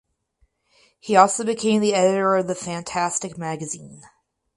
He 0.99 1.15
also 1.15 1.43
became 1.45 1.79
the 1.79 1.93
editor 1.93 2.35
of 2.35 2.47
the 2.47 2.55
"Fantastic" 2.55 3.37
magazine. 3.37 4.01